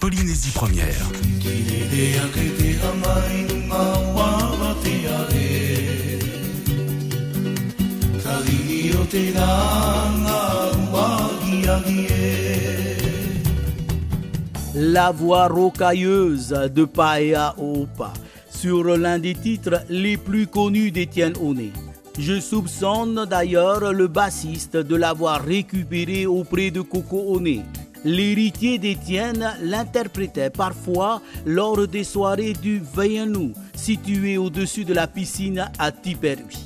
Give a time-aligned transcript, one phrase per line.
[0.00, 0.96] Polynésie première.
[14.74, 18.12] La voix rocailleuse de Paea Opa
[18.50, 21.70] sur l'un des titres les plus connus d'Étienne Oné.
[22.18, 27.62] Je soupçonne d'ailleurs le bassiste de l'avoir récupéré auprès de Coco Oné.
[28.04, 35.92] L'héritier d'Étienne l'interprétait parfois lors des soirées du Veillenou, situé au-dessus de la piscine à
[35.92, 36.58] Tiperui.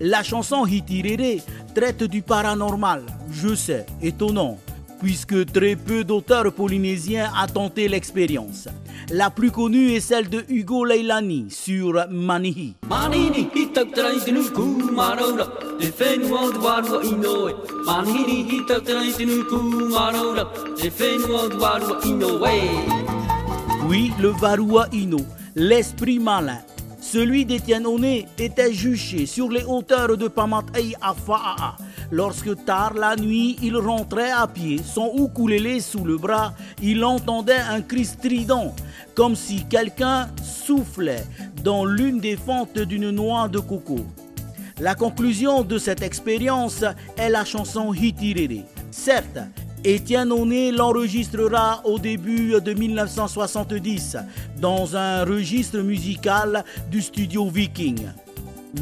[0.00, 1.42] La chanson Hitirere
[1.74, 4.58] traite du paranormal, je sais, étonnant,
[5.00, 8.68] puisque très peu d'auteurs polynésiens ont tenté l'expérience.
[9.10, 12.74] La plus connue est celle de Hugo Leilani sur Manihi.
[23.88, 25.18] Oui, le Varua Ino,
[25.54, 26.58] l'esprit malin.
[27.00, 31.76] Celui d'Étienne Oné était juché sur les hauteurs de Pamatei à Faa
[32.10, 37.56] Lorsque tard la nuit, il rentrait à pied, son ukulélé sous le bras, il entendait
[37.56, 38.74] un cri strident,
[39.14, 41.24] comme si quelqu'un soufflait
[41.64, 44.06] dans l'une des fentes d'une noix de coco.
[44.78, 46.84] La conclusion de cette expérience
[47.16, 48.64] est la chanson Hitirere.
[48.90, 49.38] Certes,
[49.82, 54.16] Étienne Oné l'enregistrera au début de 1970
[54.60, 58.06] dans un registre musical du studio Viking.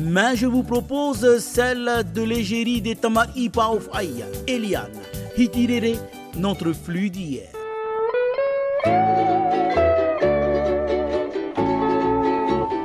[0.00, 4.90] Mais je vous propose celle de l'égérie des Tamaïpa of Aya, Eliane,
[5.36, 5.98] Hitirere,
[6.36, 7.48] notre flux d'hier.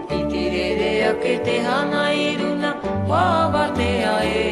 [0.09, 2.75] Hitirere ke te hana i runa,
[3.09, 4.45] wawa te ae.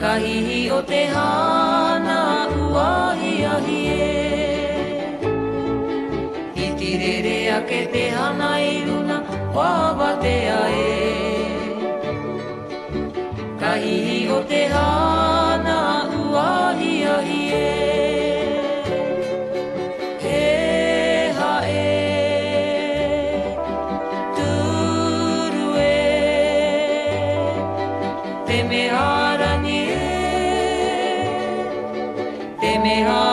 [0.00, 2.23] Ka hihi o te hana,
[28.54, 29.80] Te meharani
[32.62, 33.23] e Te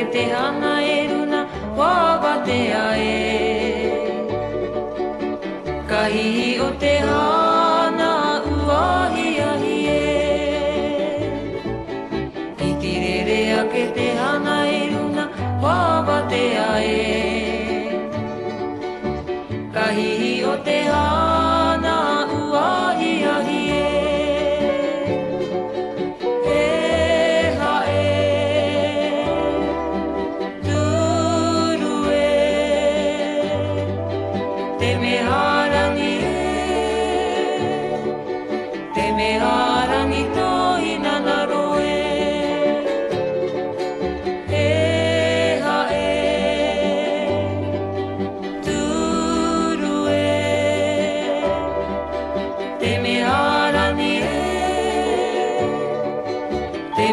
[0.00, 1.40] ke te hanga e runa
[1.78, 3.10] wawa te ae.
[5.92, 7.49] Kahi o te hanga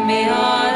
[0.04, 0.67] me on.